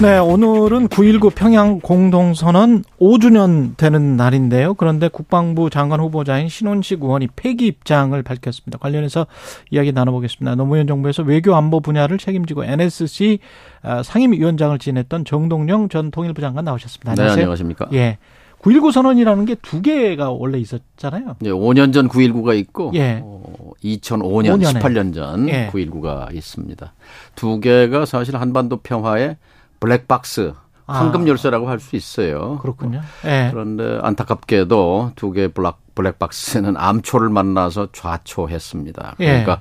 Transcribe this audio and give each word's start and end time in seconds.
네, 0.00 0.18
오늘은 0.18 0.88
9.19 0.88 1.32
평양 1.34 1.78
공동선언 1.78 2.82
5주년 3.00 3.76
되는 3.76 4.16
날인데요. 4.16 4.74
그런데 4.74 5.06
국방부 5.06 5.70
장관 5.70 6.00
후보자인 6.00 6.48
신원식 6.48 7.02
의원이 7.04 7.28
폐기 7.36 7.66
입장을 7.68 8.20
밝혔습니다. 8.20 8.78
관련해서 8.78 9.28
이야기 9.70 9.92
나눠보겠습니다. 9.92 10.56
노무현 10.56 10.88
정부에서 10.88 11.22
외교 11.22 11.54
안보 11.54 11.78
분야를 11.80 12.18
책임지고 12.18 12.64
NSC 12.64 13.38
아, 13.82 14.02
상임위원장을 14.02 14.76
지냈던 14.80 15.24
정동영 15.24 15.88
전 15.88 16.10
통일부 16.10 16.40
장관 16.40 16.64
나오셨습니다. 16.64 17.14
네, 17.14 17.20
안녕하세요. 17.22 17.36
네, 17.36 17.42
안녕하십니까. 17.42 17.88
예. 17.92 18.18
9.19 18.62 18.92
선언이라는 18.92 19.44
게 19.44 19.56
두 19.62 19.82
개가 19.82 20.30
원래 20.30 20.58
있었잖아요. 20.58 21.36
네, 21.40 21.50
5년 21.50 21.92
전 21.92 22.08
9.19가 22.08 22.56
있고, 22.58 22.90
예. 22.94 23.20
어, 23.22 23.42
2005년, 23.84 24.60
5년에. 24.60 24.80
18년 24.80 25.14
전 25.14 25.48
예. 25.48 25.68
9.19가 25.72 26.32
있습니다. 26.34 26.92
두 27.36 27.60
개가 27.60 28.04
사실 28.04 28.36
한반도 28.36 28.76
평화의 28.78 29.36
블랙박스 29.82 30.52
황금 30.86 31.26
열쇠라고 31.26 31.68
할 31.68 31.80
수 31.80 31.96
있어요. 31.96 32.58
그렇군요. 32.58 33.00
네. 33.24 33.48
그런데 33.50 33.98
안타깝게도 34.02 35.12
두 35.16 35.32
개의 35.32 35.48
블랙, 35.48 35.74
블랙박스는 35.94 36.76
암초를 36.76 37.28
만나서 37.30 37.88
좌초했습니다. 37.92 39.16
예. 39.20 39.26
그러니까 39.26 39.52
예. 39.52 39.58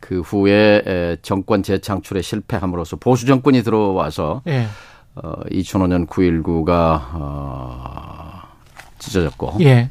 그 0.00 0.20
후에 0.20 1.16
정권 1.22 1.62
재창출에 1.62 2.22
실패함으로써 2.22 2.96
보수 2.96 3.26
정권이 3.26 3.62
들어와서 3.62 4.42
예. 4.46 4.66
어, 5.16 5.32
2005년 5.50 6.06
9.19가 6.06 7.00
어, 7.14 8.42
찢어졌고 8.98 9.56
예. 9.60 9.90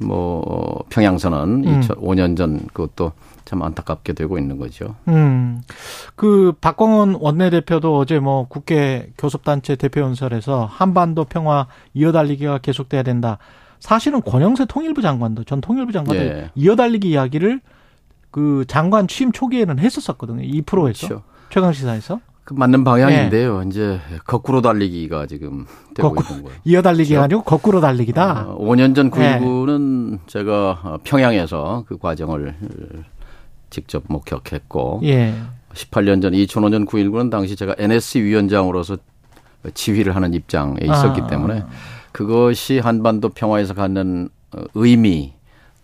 뭐 0.00 0.84
평양선언 0.88 1.64
음. 1.64 1.80
2005년 1.80 2.36
전 2.36 2.60
그것도 2.72 3.12
참 3.44 3.62
안타깝게 3.62 4.12
되고 4.12 4.38
있는 4.38 4.58
거죠. 4.58 4.94
음. 5.08 5.62
그 6.14 6.52
박광원 6.60 7.16
원내대표도 7.20 7.96
어제 7.96 8.18
뭐 8.18 8.46
국회 8.48 9.12
교섭단체 9.18 9.76
대표연설에서 9.76 10.66
한반도 10.66 11.24
평화 11.24 11.66
이어달리기가 11.94 12.58
계속돼야 12.58 13.02
된다. 13.02 13.38
사실은 13.80 14.22
권영세 14.22 14.66
통일부 14.66 15.02
장관도 15.02 15.44
전 15.44 15.60
통일부 15.60 15.92
장관도 15.92 16.22
예. 16.22 16.50
이어달리기 16.54 17.10
이야기를 17.10 17.60
그 18.30 18.64
장관 18.68 19.08
취임 19.08 19.32
초기에는 19.32 19.78
했었었거든요. 19.78 20.42
2%에서 20.42 21.06
그렇죠. 21.08 21.22
최강 21.50 21.72
시사에서. 21.72 22.20
그 22.44 22.54
맞는 22.54 22.82
방향인데요. 22.82 23.60
네. 23.60 23.68
이제 23.68 24.00
거꾸로 24.26 24.62
달리기가 24.62 25.26
지금 25.26 25.64
되고 25.94 26.12
거꾸, 26.12 26.32
있는 26.32 26.44
거예요. 26.44 26.58
이어 26.64 26.82
달리기가 26.82 27.20
그렇죠? 27.20 27.24
아니고 27.24 27.42
거꾸로 27.44 27.80
달리기다. 27.80 28.46
어, 28.48 28.58
5년 28.58 28.96
전 28.96 29.10
9.19는 29.10 30.10
네. 30.12 30.18
제가 30.26 30.98
평양에서 31.04 31.84
그 31.86 31.98
과정을 31.98 32.54
직접 33.72 34.04
목격했고 34.06 35.00
예. 35.04 35.34
18년 35.74 36.20
전 36.22 36.32
2005년 36.32 36.86
9.19는 36.86 37.30
당시 37.30 37.56
제가 37.56 37.74
NSC 37.78 38.22
위원장으로서 38.22 38.98
지휘를 39.74 40.14
하는 40.14 40.34
입장에 40.34 40.76
있었기 40.82 41.22
아. 41.22 41.26
때문에 41.26 41.64
그것이 42.12 42.78
한반도 42.78 43.30
평화에서 43.30 43.74
갖는 43.74 44.28
의미 44.74 45.32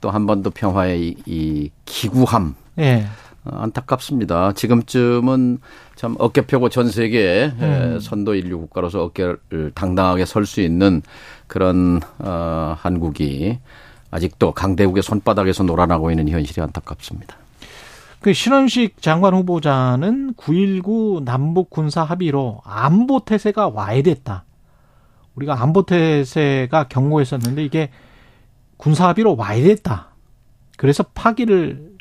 또 0.00 0.10
한반도 0.10 0.50
평화의 0.50 1.16
이 1.26 1.70
기구함 1.86 2.54
예. 2.78 3.06
어, 3.44 3.56
안타깝습니다. 3.62 4.52
지금쯤은 4.52 5.58
참 5.96 6.16
어깨 6.18 6.42
펴고 6.42 6.68
전 6.68 6.90
세계에 6.90 7.52
음. 7.60 7.98
선도 8.00 8.34
인류 8.34 8.58
국가로서 8.58 9.04
어깨를 9.04 9.72
당당하게 9.74 10.24
설 10.26 10.44
수 10.44 10.60
있는 10.60 11.02
그런 11.46 12.00
어 12.18 12.76
한국이 12.78 13.58
아직도 14.10 14.52
강대국의 14.52 15.02
손바닥에서 15.02 15.64
놀아나고 15.64 16.10
있는 16.10 16.28
현실이 16.28 16.60
안타깝습니다. 16.62 17.36
그 18.20 18.32
신원식 18.32 19.00
장관 19.00 19.34
후보자는 19.34 20.34
9.19 20.34 21.24
남북 21.24 21.70
군사 21.70 22.02
합의로 22.02 22.60
안보 22.64 23.20
태세가 23.24 23.68
와야 23.68 24.02
됐다. 24.02 24.44
우리가 25.36 25.62
안보 25.62 25.84
태세가 25.84 26.88
경고했었는데 26.88 27.64
이게 27.64 27.90
군사 28.76 29.08
합의로 29.08 29.36
와야 29.36 29.62
됐다. 29.62 30.08
그래서 30.76 31.04
파기를 31.14 31.96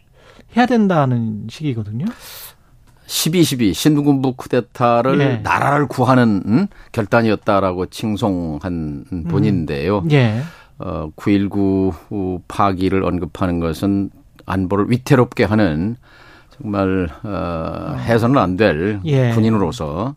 해야 0.55 0.65
된다는 0.65 1.47
식이거든요. 1.49 2.05
12.12 3.05 3.73
신군부 3.73 4.33
쿠데타를 4.33 5.19
예. 5.21 5.37
나라를 5.37 5.87
구하는 5.87 6.43
음? 6.45 6.67
결단이었다라고 6.91 7.85
칭송한 7.87 9.25
분인데요. 9.29 9.99
음. 9.99 10.11
예. 10.11 10.41
어, 10.79 11.09
9.19 11.15 12.41
파기를 12.47 13.03
언급하는 13.03 13.59
것은 13.59 14.09
안보를 14.47 14.89
위태롭게 14.89 15.43
하는 15.43 15.95
정말 16.57 17.07
어, 17.23 17.95
해서는 17.99 18.37
안될 18.37 19.01
예. 19.05 19.31
군인으로서 19.33 20.15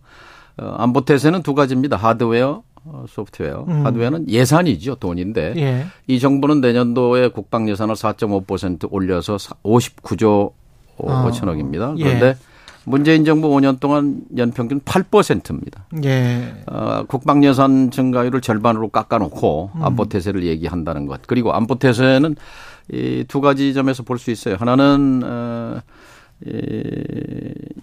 어, 0.57 0.75
안보 0.79 1.05
태세는 1.05 1.43
두 1.43 1.55
가지입니다. 1.55 1.97
하드웨어, 1.97 2.63
어, 2.85 3.05
소프트웨어. 3.09 3.67
음. 3.69 3.85
하드웨어는 3.85 4.29
예산이죠. 4.31 4.95
돈인데 4.95 5.55
예. 5.57 5.87
이 6.07 6.19
정부는 6.19 6.63
내년도에 6.63 7.29
국방 7.29 7.69
예산을 7.69 7.95
4.5% 7.95 8.89
올려서 8.91 9.37
59조 9.37 10.53
어. 10.97 11.31
5천억입니다. 11.31 11.99
예. 11.99 12.05
그런데 12.05 12.27
예. 12.27 12.37
문재인 12.85 13.25
정부 13.25 13.49
5년 13.51 13.79
동안 13.79 14.23
연평균 14.37 14.81
8%입니다. 14.81 15.85
예. 16.05 16.55
어, 16.67 17.05
국방 17.07 17.45
예산 17.45 17.91
증가율을 17.91 18.41
절반으로 18.41 18.89
깎아놓고 18.89 19.71
음. 19.75 19.83
안보 19.83 20.07
태세를 20.07 20.45
얘기한다는 20.45 21.07
것. 21.07 21.21
그리고 21.27 21.53
안보 21.53 21.75
태세는 21.75 22.37
이 22.93 23.25
두 23.29 23.41
가지 23.41 23.73
점에서 23.75 24.03
볼 24.03 24.19
수 24.19 24.31
있어요. 24.31 24.57
하나는 24.59 25.23
어, 25.25 25.81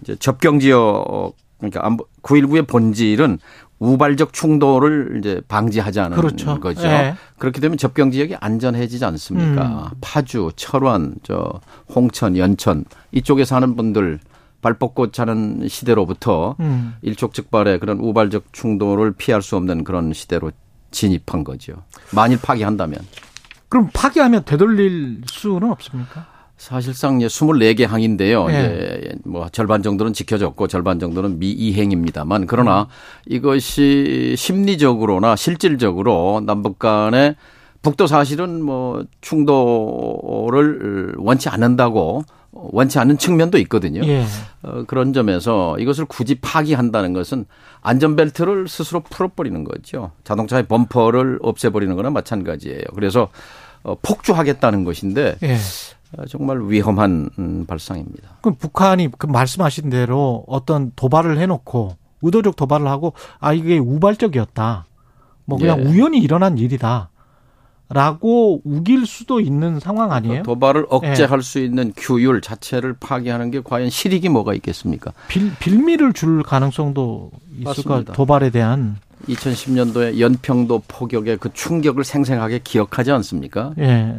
이제 0.02 0.16
접경 0.18 0.58
지역 0.60 1.32
그러니까 1.58 1.84
안보 1.84 2.06
9.19의 2.22 2.66
본질은 2.66 3.38
우발적 3.80 4.32
충돌을 4.32 5.18
이제 5.18 5.40
방지하자는 5.48 6.16
그렇죠. 6.16 6.58
거죠. 6.58 6.82
네. 6.82 7.14
그렇게 7.38 7.60
되면 7.60 7.78
접경 7.78 8.10
지역이 8.10 8.36
안전해지지 8.40 9.04
않습니까? 9.04 9.90
음. 9.92 9.96
파주, 10.00 10.50
철원, 10.56 11.14
저 11.22 11.60
홍천, 11.94 12.36
연천 12.36 12.84
이쪽에 13.12 13.44
사는 13.44 13.76
분들 13.76 14.18
발 14.60 14.74
뻗고 14.74 15.12
자는 15.12 15.68
시대로부터 15.68 16.56
음. 16.58 16.94
일촉즉발의 17.02 17.78
그런 17.78 17.98
우발적 18.00 18.52
충돌을 18.52 19.12
피할 19.12 19.42
수 19.42 19.54
없는 19.56 19.84
그런 19.84 20.12
시대로 20.12 20.50
진입한 20.90 21.44
거죠. 21.44 21.74
만일 22.12 22.40
파기한다면. 22.40 22.98
그럼 23.68 23.90
파기하면 23.92 24.44
되돌릴 24.44 25.22
수는 25.26 25.70
없습니까? 25.70 26.26
사실상 26.56 27.20
이제 27.20 27.28
24개 27.28 27.86
항인데요. 27.86 28.46
네. 28.48 28.98
이제 29.00 29.14
뭐 29.24 29.48
절반 29.48 29.82
정도는 29.82 30.12
지켜졌고 30.12 30.66
절반 30.66 30.98
정도는 30.98 31.38
미이행입니다만 31.38 32.46
그러나 32.46 32.82
음. 32.82 32.86
이것이 33.26 34.34
심리적으로나 34.36 35.36
실질적으로 35.36 36.42
남북 36.44 36.80
간의 36.80 37.36
북도 37.82 38.08
사실은 38.08 38.62
뭐 38.62 39.04
충돌을 39.20 41.14
원치 41.18 41.48
않는다고 41.48 42.24
원치 42.58 42.98
않는 42.98 43.18
측면도 43.18 43.58
있거든요. 43.58 44.02
예. 44.04 44.24
어, 44.62 44.84
그런 44.86 45.12
점에서 45.12 45.78
이것을 45.78 46.04
굳이 46.06 46.34
파기한다는 46.36 47.12
것은 47.12 47.46
안전벨트를 47.82 48.68
스스로 48.68 49.00
풀어버리는 49.00 49.62
거죠. 49.64 50.10
자동차의 50.24 50.66
범퍼를 50.66 51.38
없애버리는 51.42 51.94
거나 51.94 52.10
마찬가지예요. 52.10 52.82
그래서 52.94 53.28
어, 53.82 53.94
폭주하겠다는 54.02 54.84
것인데 54.84 55.36
예. 55.42 55.56
어, 56.16 56.24
정말 56.26 56.60
위험한 56.68 57.30
음, 57.38 57.66
발상입니다. 57.66 58.38
그럼 58.40 58.56
북한이 58.56 59.10
그 59.16 59.26
말씀하신 59.26 59.90
대로 59.90 60.44
어떤 60.48 60.92
도발을 60.96 61.38
해놓고 61.38 61.96
의도적 62.22 62.56
도발을 62.56 62.88
하고 62.88 63.12
아 63.38 63.52
이게 63.52 63.78
우발적이었다. 63.78 64.86
뭐 65.44 65.58
그냥 65.58 65.80
예. 65.80 65.84
우연히 65.84 66.18
일어난 66.18 66.58
일이다. 66.58 67.10
라고 67.90 68.60
우길 68.64 69.06
수도 69.06 69.40
있는 69.40 69.80
상황 69.80 70.12
아니에요? 70.12 70.42
도발을 70.42 70.86
억제할 70.90 71.38
예. 71.38 71.42
수 71.42 71.58
있는 71.58 71.92
규율 71.96 72.42
자체를 72.42 72.94
파괴하는 73.00 73.50
게 73.50 73.62
과연 73.64 73.88
실익이 73.88 74.28
뭐가 74.28 74.52
있겠습니까? 74.54 75.12
빌, 75.28 75.52
빌미를 75.58 76.12
줄 76.12 76.42
가능성도 76.42 77.30
있을까? 77.54 77.70
맞습니다. 77.70 78.12
도발에 78.12 78.50
대한 78.50 78.96
2010년도에 79.26 80.20
연평도 80.20 80.82
포격의 80.86 81.38
그 81.38 81.50
충격을 81.52 82.04
생생하게 82.04 82.60
기억하지 82.62 83.10
않습니까? 83.10 83.72
예. 83.78 84.14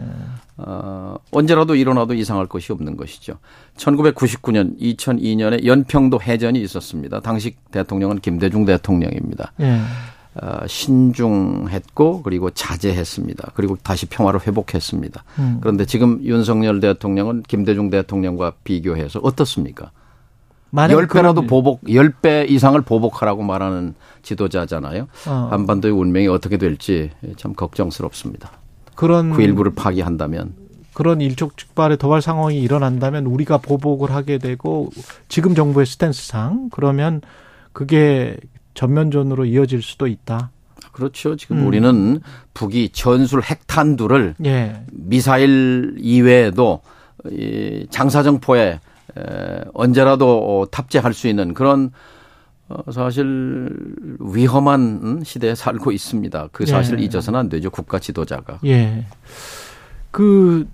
어, 0.57 1.15
언제라도 1.31 1.75
일어나도 1.75 2.15
이상할 2.15 2.47
것이 2.47 2.71
없는 2.73 2.97
것이죠. 2.97 3.37
1999년, 3.77 4.77
2002년에 4.79 5.65
연평도 5.65 6.21
해전이 6.21 6.59
있었습니다. 6.61 7.21
당시 7.21 7.55
대통령은 7.71 8.19
김대중 8.19 8.65
대통령입니다. 8.65 9.53
예. 9.61 9.79
어, 10.35 10.67
신중했고 10.67 12.21
그리고 12.21 12.49
자제했습니다. 12.51 13.51
그리고 13.55 13.77
다시 13.81 14.05
평화를 14.05 14.45
회복했습니다. 14.45 15.23
음. 15.39 15.57
그런데 15.61 15.85
지금 15.85 16.23
윤석열 16.23 16.79
대통령은 16.79 17.43
김대중 17.47 17.89
대통령과 17.89 18.53
비교해서 18.63 19.19
어떻습니까? 19.23 19.91
10배라도 20.71 21.47
보복, 21.47 21.81
10배 21.85 22.47
이상을 22.49 22.79
보복하라고 22.81 23.41
말하는 23.41 23.95
지도자잖아요. 24.21 25.07
어. 25.27 25.47
한반도의 25.49 25.93
운명이 25.93 26.27
어떻게 26.27 26.57
될지 26.57 27.09
참 27.37 27.53
걱정스럽습니다. 27.53 28.51
그런 28.93 29.31
그 29.31 29.41
일부를 29.41 29.73
파기한다면 29.73 30.53
그런 30.93 31.21
일촉즉발의 31.21 31.97
도발 31.97 32.21
상황이 32.21 32.59
일어난다면 32.59 33.25
우리가 33.25 33.57
보복을 33.57 34.11
하게 34.11 34.37
되고 34.37 34.89
지금 35.27 35.55
정부의 35.55 35.85
스탠스상 35.85 36.69
그러면 36.71 37.21
그게 37.71 38.37
전면전으로 38.79 39.43
이어질 39.43 39.81
수도 39.81 40.07
있다. 40.07 40.51
그렇죠. 40.93 41.35
지금 41.35 41.59
음. 41.59 41.67
우리는 41.67 42.21
북이 42.53 42.89
전술 42.93 43.41
핵탄두를 43.43 44.35
예. 44.45 44.81
미사일 44.93 45.95
이외에도 45.99 46.79
이 47.29 47.87
장사정포에 47.89 48.79
언제라도 49.73 50.65
탑재할 50.71 51.13
수 51.13 51.27
있는 51.27 51.53
그런 51.53 51.91
어, 52.69 52.89
사실 52.91 53.69
위험한 54.19 55.23
시대에 55.25 55.55
살고 55.55 55.91
있습니다. 55.91 56.47
그 56.53 56.65
사실을 56.65 57.01
예. 57.01 57.03
잊어서는 57.03 57.37
안 57.37 57.49
되죠. 57.49 57.69
국가 57.69 57.99
지도자가. 57.99 58.59
예. 58.65 59.05
그 60.11 60.69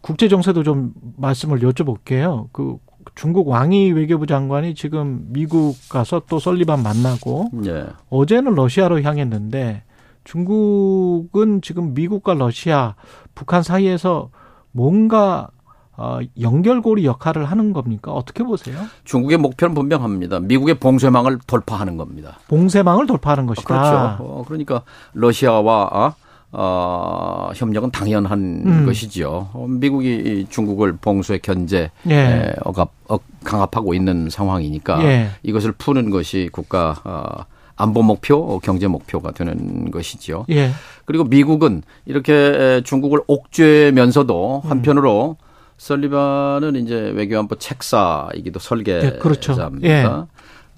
국제 0.00 0.28
정세도 0.28 0.62
좀 0.62 0.92
말씀을 1.16 1.58
여쭤볼게요. 1.60 2.48
그 2.52 2.76
중국 3.14 3.48
왕이 3.48 3.92
외교부 3.92 4.26
장관이 4.26 4.74
지금 4.74 5.26
미국 5.28 5.76
가서 5.88 6.22
또 6.28 6.38
설리반 6.38 6.82
만나고 6.82 7.50
예. 7.66 7.86
어제는 8.10 8.54
러시아로 8.54 9.02
향했는데 9.02 9.82
중국은 10.24 11.62
지금 11.62 11.94
미국과 11.94 12.34
러시아, 12.34 12.94
북한 13.34 13.62
사이에서 13.62 14.30
뭔가 14.72 15.48
어, 15.96 16.20
연결고리 16.40 17.04
역할을 17.04 17.44
하는 17.44 17.72
겁니까? 17.72 18.12
어떻게 18.12 18.44
보세요? 18.44 18.76
중국의 19.04 19.38
목표는 19.38 19.74
분명합니다. 19.74 20.38
미국의 20.40 20.76
봉쇄망을 20.78 21.38
돌파하는 21.46 21.96
겁니다. 21.96 22.38
봉쇄망을 22.46 23.06
돌파하는 23.06 23.46
것이다. 23.46 23.66
그렇죠. 23.66 24.16
어, 24.22 24.44
그러니까 24.46 24.82
러시아와 25.14 25.88
어, 25.92 26.14
어 26.50 27.50
협력은 27.54 27.90
당연한 27.90 28.62
음. 28.64 28.86
것이지요. 28.86 29.50
어, 29.52 29.66
미국이 29.68 30.46
중국을 30.48 30.96
봉쇄 30.96 31.38
견제 31.38 31.90
예. 32.08 32.54
억압, 32.64 32.90
억, 33.08 33.22
강압하고 33.44 33.92
있는 33.92 34.30
상황이니까 34.30 35.04
예. 35.04 35.28
이것을 35.42 35.72
푸는 35.72 36.08
것이 36.08 36.48
국가 36.50 36.96
어, 37.04 37.44
안보 37.76 38.02
목표, 38.02 38.58
경제 38.60 38.86
목표가 38.86 39.30
되는 39.32 39.90
것이지요. 39.90 40.46
예. 40.50 40.70
그리고 41.04 41.24
미국은 41.24 41.82
이렇게 42.06 42.80
중국을 42.82 43.20
옥죄면서도 43.26 44.62
음. 44.64 44.70
한편으로 44.70 45.36
음. 45.38 45.48
설리반은 45.76 46.76
이제 46.76 47.12
외교안보 47.14 47.56
책사이기도 47.56 48.58
설계자입니다. 48.58 49.16
네, 49.16 49.18
그렇죠. 49.20 49.70
예. 49.82 50.04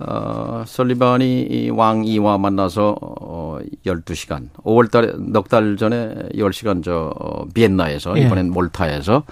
어, 0.01 0.65
설리반이 0.67 1.43
이 1.43 1.69
왕이와 1.71 2.39
만나서 2.39 2.97
어 3.01 3.59
12시간, 3.85 4.49
5월 4.65 4.91
달에 4.91 5.13
넉 5.19 5.49
달 5.49 5.77
전에 5.77 6.15
10시간 6.35 6.83
저 6.83 7.13
어, 7.19 7.47
비엔나에서 7.53 8.17
예. 8.19 8.23
이번엔 8.23 8.51
몰타에서 8.51 9.17
어, 9.17 9.23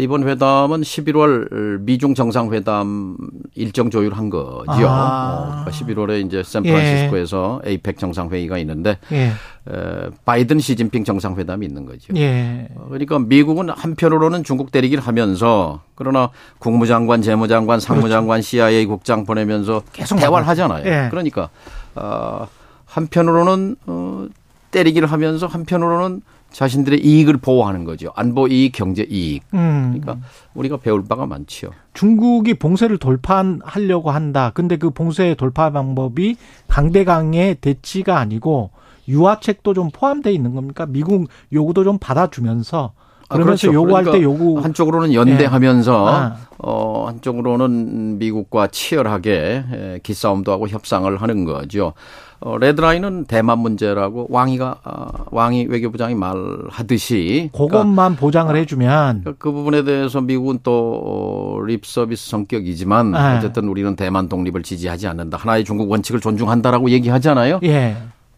이번 0.00 0.28
회담은 0.28 0.80
11월 0.80 1.80
미중 1.80 2.14
정상회담 2.14 3.16
일정 3.54 3.90
조율한 3.90 4.30
거죠. 4.30 4.88
아. 4.88 5.64
어, 5.66 5.70
11월에 5.70 5.94
그러니까 5.94 6.26
이제 6.26 6.42
샌프란시스코에서 6.42 7.62
예. 7.64 7.70
에이펙 7.70 7.98
정상회의가 7.98 8.58
있는데 8.58 8.98
예. 9.12 9.26
에, 9.26 10.10
바이든 10.24 10.58
시진핑 10.58 11.04
정상회담이 11.04 11.64
있는 11.64 11.86
거죠. 11.86 12.12
예. 12.16 12.68
어, 12.74 12.86
그러니까 12.88 13.18
미국은 13.18 13.70
한편으로는 13.70 14.44
중국 14.44 14.72
때리기를 14.72 15.02
하면서 15.06 15.82
그러나 15.94 16.30
국무장관, 16.58 17.22
재무장관, 17.22 17.80
상무장관, 17.80 18.38
그렇죠. 18.38 18.48
CIA 18.48 18.86
국장 18.86 19.24
보내면서 19.24 19.82
계속 19.92 20.16
대화를 20.18 20.46
하잖아요. 20.48 20.84
예. 20.86 21.08
그러니까 21.10 21.50
어, 21.94 22.48
한편으로는 22.86 23.76
어, 23.86 24.26
때리기를 24.70 25.10
하면서 25.10 25.46
한편으로는 25.46 26.22
자신들의 26.50 27.04
이익을 27.04 27.36
보호하는 27.36 27.84
거죠. 27.84 28.10
안보 28.16 28.48
이익, 28.48 28.72
경제 28.72 29.06
이익. 29.08 29.42
음. 29.54 29.98
그러니까 30.00 30.26
우리가 30.54 30.78
배울 30.78 31.04
바가 31.04 31.26
많지요. 31.26 31.70
중국이 31.94 32.54
봉쇄를 32.54 32.98
돌파하려고 32.98 34.10
한다. 34.10 34.50
근데 34.54 34.76
그 34.76 34.90
봉쇄 34.90 35.34
돌파 35.34 35.70
방법이 35.70 36.36
강대강의 36.68 37.56
대치가 37.56 38.18
아니고 38.18 38.70
유화책도 39.08 39.74
좀 39.74 39.90
포함되어 39.92 40.32
있는 40.32 40.54
겁니까? 40.54 40.86
미국 40.86 41.28
요구도 41.52 41.84
좀 41.84 41.98
받아주면서 41.98 42.92
아, 42.94 43.07
그러면서 43.28 43.68
아, 43.68 43.70
그렇죠. 43.70 43.74
요구할 43.74 44.04
그러니까 44.04 44.12
때 44.12 44.22
요구 44.22 44.58
한쪽으로는 44.60 45.12
연대하면서 45.14 45.92
네. 45.92 46.10
아. 46.10 46.36
어 46.58 47.06
한쪽으로는 47.06 48.18
미국과 48.18 48.68
치열하게 48.68 50.00
기싸움도 50.02 50.50
하고 50.50 50.66
협상을 50.68 51.14
하는 51.20 51.44
거죠. 51.44 51.92
어, 52.40 52.56
레드라인은 52.56 53.24
대만 53.24 53.58
문제라고 53.58 54.28
왕이가 54.30 54.76
어, 54.84 55.06
왕이 55.32 55.66
외교부장이 55.66 56.14
말하듯이 56.14 57.50
그것만 57.52 57.94
그러니까, 57.94 58.20
보장을 58.20 58.56
해주면 58.56 59.22
그, 59.24 59.34
그 59.38 59.52
부분에 59.52 59.82
대해서 59.82 60.20
미국은 60.20 60.60
또 60.62 61.60
립서비스 61.66 62.30
성격이지만 62.30 63.10
네. 63.12 63.18
어쨌든 63.38 63.68
우리는 63.68 63.94
대만 63.96 64.28
독립을 64.28 64.62
지지하지 64.62 65.08
않는다. 65.08 65.36
하나의 65.36 65.64
중국 65.64 65.90
원칙을 65.90 66.20
존중한다라고 66.20 66.90
얘기하잖아요. 66.90 67.58
예. 67.64 67.96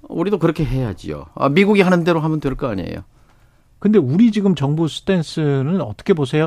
우리도 0.08 0.38
그렇게 0.38 0.64
해야지요. 0.64 1.26
아, 1.34 1.48
미국이 1.48 1.82
하는 1.82 2.02
대로 2.02 2.20
하면 2.20 2.40
될 2.40 2.54
거 2.56 2.69
아니에요. 2.69 3.00
근데 3.81 3.99
우리 3.99 4.31
지금 4.31 4.55
정부 4.55 4.87
스탠스는 4.87 5.81
어떻게 5.81 6.12
보세요? 6.15 6.47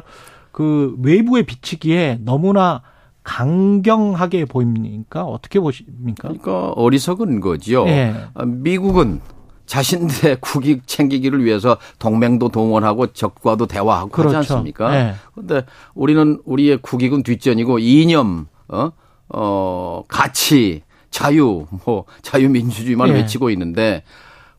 그 0.52 0.96
외부에 1.02 1.42
비치기에 1.42 2.20
너무나 2.22 2.84
강경하게 3.24 4.46
보입니까? 4.46 5.24
어떻게 5.26 5.60
보십니까? 5.60 6.30
그러니까 6.30 6.70
어리석은 6.70 7.42
거죠. 7.42 7.86
네. 7.86 8.14
미국은 8.46 9.20
자신들의 9.66 10.38
국익 10.42 10.88
챙기기를 10.88 11.44
위해서 11.44 11.78
동맹도 12.00 12.50
동원하고 12.50 13.08
적과도 13.14 13.66
대화하고 13.66 14.10
그렇죠. 14.10 14.38
하지 14.38 14.54
않습니까? 14.54 14.92
네. 14.92 15.14
그런데 15.34 15.66
우리는 15.96 16.40
우리의 16.46 16.80
국익은 16.82 17.24
뒷전이고 17.24 17.80
이념, 17.80 18.48
어, 18.68 18.92
어, 19.30 20.04
가치, 20.08 20.84
자유, 21.10 21.66
뭐 21.86 22.06
자유민주주의만 22.22 23.10
네. 23.10 23.16
외치고 23.16 23.50
있는데 23.52 24.04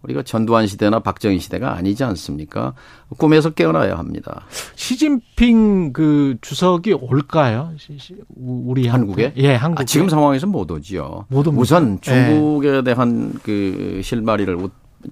우리가 0.04 0.22
전두환 0.22 0.66
시대나 0.66 1.00
박정희 1.00 1.38
시대가 1.38 1.74
아니지 1.74 2.04
않습니까? 2.04 2.74
꿈에서 3.16 3.50
깨어나야 3.50 3.96
합니다. 3.98 4.42
시진핑 4.76 5.92
그 5.92 6.36
주석이 6.40 6.92
올까요? 6.92 7.72
우리 8.36 8.86
한국에? 8.86 9.32
예, 9.36 9.54
한국. 9.54 9.80
아, 9.80 9.84
지금 9.84 10.08
상황에서 10.08 10.46
못 10.46 10.70
오지요. 10.70 11.26
못 11.28 11.46
우선 11.48 12.00
중국에 12.00 12.76
예. 12.76 12.82
대한 12.82 13.32
그 13.42 14.00
실마리를 14.02 14.56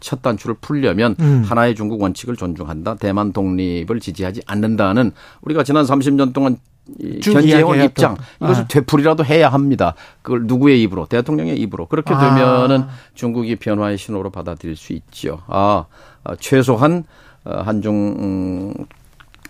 첫 0.00 0.22
단추를 0.22 0.56
풀려면 0.60 1.16
음. 1.20 1.42
하나의 1.44 1.74
중국 1.74 2.00
원칙을 2.00 2.36
존중한다. 2.36 2.96
대만 2.96 3.32
독립을 3.32 4.00
지지하지 4.00 4.42
않는다는 4.46 5.12
우리가 5.42 5.64
지난 5.64 5.84
30년 5.84 6.32
동안 6.32 6.56
현재원 7.22 7.82
입장 7.82 8.16
이것을 8.40 8.64
아. 8.64 8.68
되풀이라도 8.68 9.24
해야 9.24 9.48
합니다. 9.48 9.94
그걸 10.22 10.46
누구의 10.46 10.82
입으로 10.82 11.06
대통령의 11.06 11.56
입으로 11.60 11.86
그렇게 11.86 12.12
되면은 12.12 12.80
아. 12.82 12.88
중국이 13.14 13.56
변화의 13.56 13.98
신호로 13.98 14.30
받아들일 14.30 14.76
수 14.76 14.92
있죠. 14.92 15.40
아, 15.46 15.84
아 16.24 16.34
최소한 16.40 17.04
어, 17.44 17.62
한중 17.64 17.94
음, 18.18 18.74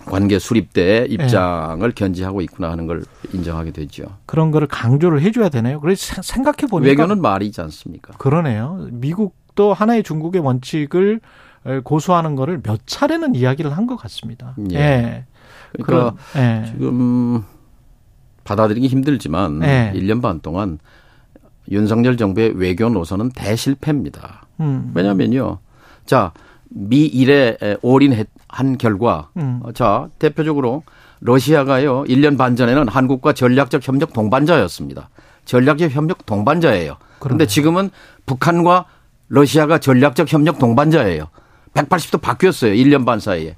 관계 0.07 0.39
수립 0.39 0.73
때 0.73 1.07
입장을 1.09 1.87
네. 1.89 1.95
견지하고 1.95 2.41
있구나 2.43 2.71
하는 2.71 2.87
걸 2.87 3.05
인정하게 3.33 3.71
되죠. 3.71 4.05
그런 4.27 4.51
거를 4.51 4.67
강조를 4.67 5.21
해줘야 5.23 5.49
되나요? 5.49 5.81
그래서 5.81 6.21
생각해 6.23 6.67
보니까 6.71 6.89
외교는 6.91 7.21
말이지 7.23 7.61
않습니까? 7.61 8.15
그러네요. 8.19 8.89
미국도 8.91 9.73
하나의 9.75 10.03
중국의 10.03 10.41
원칙을 10.43 11.21
고수하는 11.85 12.35
거를 12.35 12.61
몇 12.63 12.81
차례는 12.87 13.35
이야기를 13.37 13.77
한 13.77 13.87
것 13.87 13.97
같습니다. 13.97 14.55
예. 14.73 14.77
예. 14.77 15.25
그러니까 15.73 16.17
네. 16.35 16.65
지금 16.67 17.45
받아들이기 18.45 18.89
힘들지만 18.89 19.61
네. 19.61 19.93
1년 19.95 20.21
반 20.21 20.41
동안 20.41 20.79
윤석열 21.71 22.17
정부의 22.17 22.53
외교 22.57 22.89
노선은 22.89 23.31
대실패입니다. 23.31 24.47
음. 24.61 24.91
왜냐면요. 24.95 25.59
자, 26.07 26.33
미 26.69 27.07
일에 27.07 27.57
올인한 27.83 28.79
결과 28.79 29.31
음. 29.37 29.63
자, 29.75 30.09
대표적으로 30.19 30.83
러시아가요. 31.21 32.05
1년 32.05 32.37
반 32.37 32.57
전에는 32.57 32.89
한국과 32.89 33.33
전략적 33.33 33.87
협력 33.87 34.13
동반자였습니다. 34.13 35.09
전략적 35.45 35.93
협력 35.93 36.27
동반자예요. 36.27 36.97
그런데 37.21 37.47
지금은 37.47 37.91
북한과 38.27 38.87
러시아가 39.29 39.79
전략적 39.79 40.33
협력 40.33 40.59
동반자예요. 40.59 41.29
180도 41.75 42.21
바뀌었어요. 42.21 42.73
1년 42.75 43.07
반 43.07 43.21
사이에. 43.21 43.57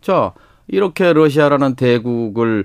자, 0.00 0.32
이렇게 0.66 1.12
러시아라는 1.12 1.74
대국을 1.74 2.64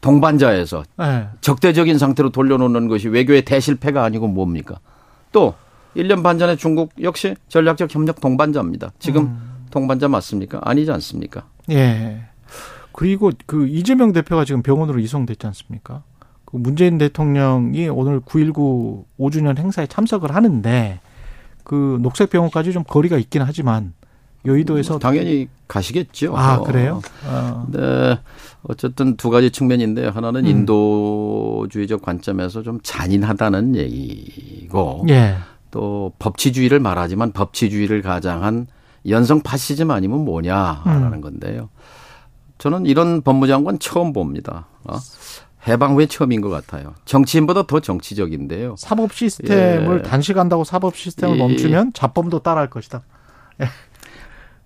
동반자에서 0.00 0.84
네. 0.98 1.28
적대적인 1.40 1.98
상태로 1.98 2.30
돌려놓는 2.30 2.88
것이 2.88 3.08
외교의 3.08 3.44
대실패가 3.44 4.04
아니고 4.04 4.28
뭡니까? 4.28 4.78
또 5.32 5.54
1년 5.96 6.22
반 6.22 6.38
전에 6.38 6.56
중국 6.56 6.92
역시 7.02 7.34
전략적 7.48 7.92
협력 7.94 8.20
동반자입니다. 8.20 8.92
지금 8.98 9.22
음. 9.22 9.66
동반자 9.70 10.08
맞습니까? 10.08 10.60
아니지 10.62 10.90
않습니까? 10.92 11.44
예. 11.70 12.22
그리고 12.92 13.30
그 13.46 13.66
이재명 13.68 14.12
대표가 14.12 14.44
지금 14.44 14.62
병원으로 14.62 14.98
이송됐지 15.00 15.46
않습니까? 15.46 16.02
그 16.44 16.56
문재인 16.56 16.98
대통령이 16.98 17.88
오늘 17.88 18.20
9.19 18.20 19.04
5주년 19.18 19.58
행사에 19.58 19.86
참석을 19.86 20.34
하는데 20.34 21.00
그 21.62 21.98
녹색 22.00 22.30
병원까지 22.30 22.72
좀 22.72 22.84
거리가 22.84 23.18
있긴 23.18 23.42
하지만 23.42 23.92
여의도에서 24.44 24.94
뭐 24.94 24.98
당연히 24.98 25.48
가시겠죠. 25.66 26.36
아 26.36 26.60
그래요? 26.60 27.02
어. 27.26 27.66
네. 27.70 28.18
어쨌든 28.62 29.16
두 29.16 29.30
가지 29.30 29.50
측면인데 29.50 30.08
하나는 30.08 30.44
음. 30.44 30.50
인도주의적 30.50 32.02
관점에서 32.02 32.62
좀 32.62 32.80
잔인하다는 32.82 33.76
얘기고 33.76 35.06
예. 35.08 35.36
또 35.70 36.12
법치주의를 36.18 36.80
말하지만 36.80 37.32
법치주의를 37.32 38.02
가장한 38.02 38.66
연성 39.08 39.40
파시즘 39.42 39.90
아니면 39.90 40.24
뭐냐라는 40.24 41.12
음. 41.14 41.20
건데요. 41.20 41.68
저는 42.58 42.86
이런 42.86 43.22
법무장관 43.22 43.78
처음 43.78 44.12
봅니다. 44.12 44.66
어? 44.84 44.96
해방 45.66 45.94
후에 45.94 46.06
처음인 46.06 46.40
것 46.40 46.48
같아요. 46.48 46.94
정치인보다 47.04 47.66
더 47.66 47.80
정치적인데요. 47.80 48.74
사법 48.78 49.12
시스템을 49.12 49.98
예. 49.98 50.08
단식한다고 50.08 50.64
사법 50.64 50.96
시스템을 50.96 51.36
이, 51.36 51.38
멈추면 51.38 51.92
자범도 51.92 52.40
따라할 52.40 52.70
것이다. 52.70 53.02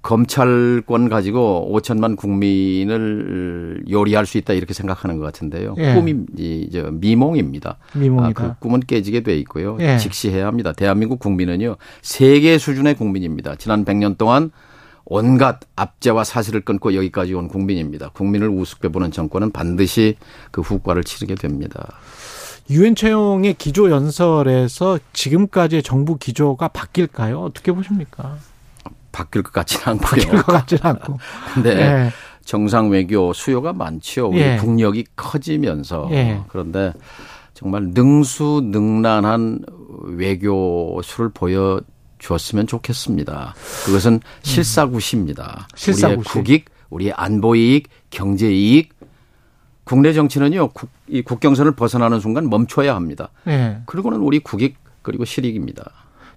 예. 0.02 0.09
검찰권 0.09 1.09
가지고 1.09 1.71
5천만 1.73 2.16
국민을 2.16 3.85
요리할 3.88 4.26
수 4.26 4.38
있다 4.38 4.52
이렇게 4.52 4.75
생각하는 4.75 5.18
것 5.18 5.25
같은데요. 5.25 5.75
예. 5.78 5.94
꿈이 5.94 6.14
이제 6.37 6.85
미몽입니다. 6.90 7.78
미몽이다. 7.94 8.44
아, 8.44 8.54
그 8.54 8.59
꿈은 8.61 8.80
깨지게 8.80 9.23
돼 9.23 9.37
있고요. 9.38 9.78
예. 9.80 9.99
직시해야 9.99 10.47
합니다. 10.47 10.73
대한민국 10.73 11.18
국민은요 11.18 11.76
세계 12.02 12.59
수준의 12.59 12.97
국민입니다. 12.97 13.56
지난 13.56 13.85
100년 13.85 14.18
동안 14.18 14.50
온갖 15.04 15.61
압제와 15.76 16.25
사실을 16.25 16.61
끊고 16.62 16.94
여기까지 16.94 17.35
온 17.35 17.49
국민입니다. 17.49 18.11
국민을 18.11 18.49
우습게 18.49 18.88
보는 18.88 19.11
정권은 19.11 19.50
반드시 19.50 20.16
그 20.50 20.61
후과를 20.61 21.04
치르게 21.04 21.35
됩니다. 21.35 21.94
유엔 22.71 22.94
채용의 22.94 23.54
기조 23.54 23.90
연설에서 23.90 24.99
지금까지의 25.12 25.82
정부 25.82 26.16
기조가 26.16 26.68
바뀔까요? 26.68 27.40
어떻게 27.40 27.73
보십니까? 27.73 28.38
바뀔 29.12 29.42
것 29.42 29.52
같지는 29.52 29.88
않고요. 29.88 30.23
바뀔 30.23 30.42
것 30.42 30.52
같지는 30.52 30.81
않고. 30.85 31.19
근데 31.54 31.71
예. 31.76 32.11
정상 32.45 32.90
외교 32.90 33.33
수요가 33.33 33.73
많죠. 33.73 34.28
우리 34.28 34.40
예. 34.40 34.57
국력이 34.57 35.04
커지면서 35.14 36.09
예. 36.11 36.40
그런데 36.49 36.92
정말 37.54 37.90
능수능란한 37.95 39.61
외교수를 40.04 41.31
보여 41.33 41.81
주었으면 42.19 42.66
좋겠습니다. 42.66 43.54
그것은 43.85 44.21
실사구시입니다. 44.42 45.69
실사구시. 45.75 46.14
우리의 46.14 46.25
국익, 46.25 46.64
우리의 46.90 47.12
안보이익, 47.12 47.88
경제이익, 48.11 48.95
국내 49.85 50.12
정치는요, 50.12 50.69
국, 50.69 50.90
이 51.09 51.23
국경선을 51.23 51.73
벗어나는 51.73 52.21
순간 52.21 52.49
멈춰야 52.49 52.95
합니다. 52.95 53.28
네. 53.45 53.81
그리고는 53.87 54.21
우리 54.21 54.38
국익, 54.38 54.76
그리고 55.02 55.25
실익입니다. 55.25 55.90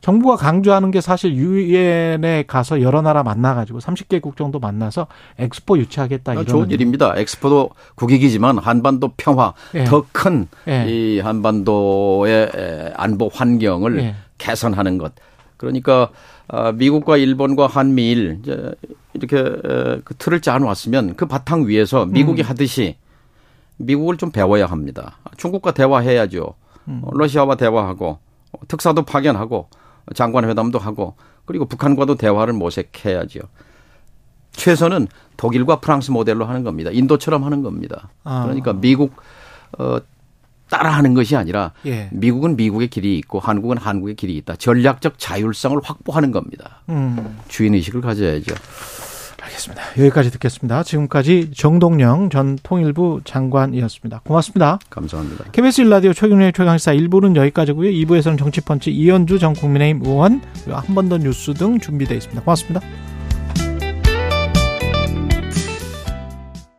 정부가 0.06 0.36
강조하는 0.36 0.92
게 0.92 1.02
사실 1.02 1.34
유엔에 1.34 2.44
가서 2.46 2.80
여러 2.84 3.02
나라 3.02 3.24
만나가지고 3.24 3.80
30개국 3.80 4.38
정도 4.38 4.60
만나서 4.60 5.08
엑스포 5.40 5.80
유치하겠다 5.80 6.34
이런 6.34 6.46
좋은 6.46 6.70
일입니다. 6.70 7.16
엑스포도 7.18 7.72
국익이지만 7.96 8.60
한반도 8.60 9.14
평화 9.18 9.56
예. 9.74 9.84
더큰이 9.86 10.46
예. 10.68 11.20
한반도의 11.22 12.94
안보 12.96 13.30
환경을 13.34 14.00
예. 14.00 14.16
개선하는 14.38 15.00
것 15.00 15.12
그러니까 15.58 16.12
아, 16.50 16.72
미국과 16.72 17.18
일본과 17.18 17.66
한미일 17.66 18.42
이렇게 19.16 19.44
그 20.04 20.14
틀을 20.20 20.42
짜 20.42 20.60
놓았으면 20.60 21.16
그 21.16 21.26
바탕 21.26 21.68
위에서 21.68 22.06
미국이 22.06 22.44
음. 22.44 22.48
하듯이 22.48 22.98
미국을 23.78 24.18
좀 24.18 24.30
배워야 24.30 24.68
합니다. 24.68 25.18
중국과 25.38 25.72
대화해야죠. 25.72 26.54
음. 26.90 27.02
러시아와 27.12 27.56
대화하고 27.56 28.20
특사도 28.68 29.02
파견하고 29.02 29.68
장관 30.14 30.46
회담도 30.46 30.80
하고 30.80 31.16
그리고 31.46 31.66
북한과도 31.66 32.16
대화를 32.16 32.54
모색해야죠. 32.54 33.40
최선은 34.52 35.08
독일과 35.38 35.80
프랑스 35.80 36.12
모델로 36.12 36.46
하는 36.46 36.64
겁니다. 36.64 36.90
인도처럼 36.92 37.44
하는 37.44 37.62
겁니다. 37.62 38.10
아. 38.24 38.44
그러니까 38.44 38.74
미국 38.74 39.16
어 39.78 40.00
따라하는 40.70 41.14
것이 41.14 41.36
아니라 41.36 41.74
예. 41.86 42.10
미국은 42.12 42.56
미국의 42.56 42.88
길이 42.88 43.18
있고 43.20 43.40
한국은 43.40 43.78
한국의 43.78 44.16
길이 44.16 44.36
있다. 44.38 44.56
전략적 44.56 45.20
자율성을 45.20 45.80
확보하는 45.84 46.32
겁니다. 46.32 46.82
음. 46.90 47.38
주인 47.48 47.76
의식을 47.76 48.02
가져야죠. 48.02 48.56
알겠습니다. 49.46 49.84
여기까지 50.00 50.32
듣겠습니다. 50.32 50.84
지금까지 50.84 51.52
정동영 51.56 52.30
전 52.30 52.58
통일부 52.64 53.22
장관이었습니다. 53.24 54.22
고맙습니다. 54.26 54.80
감사합니다. 54.90 55.46
KBS 55.52 55.82
일라디오 55.82 56.14
최경련의 56.14 56.54
최강시사 56.54 56.94
1부는 56.94 57.36
여기까지고요. 57.36 57.90
2부에서는 57.92 58.38
정치펀치 58.38 58.92
이현주 58.92 59.40
전 59.40 59.54
국민의힘 59.54 60.02
의원 60.06 60.42
한 60.68 60.96
번 60.96 61.10
더 61.10 61.18
뉴스 61.18 61.54
등 61.54 61.80
준비되어 61.80 62.18
있습니다. 62.18 62.42
고맙습니다. 62.42 62.82